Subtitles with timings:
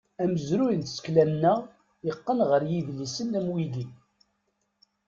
[0.23, 1.59] Amezruy n tsekla-nneɣ,
[2.05, 3.85] yeqqen ɣer yidlisen am wigi.